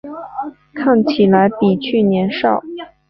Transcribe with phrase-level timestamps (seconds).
[0.73, 2.59] 看起来比去年少